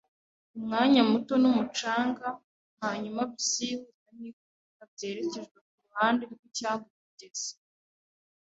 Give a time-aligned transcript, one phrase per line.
[0.49, 2.27] kumwanya muto mumucanga,
[2.81, 7.51] hanyuma, byihuta nkikubita, byerekejwe kuruhande rwicyambu kugeza